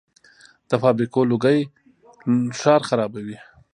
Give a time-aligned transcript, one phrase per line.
[0.69, 1.59] د فابریکو لوګي
[2.59, 3.37] ښار خرابوي.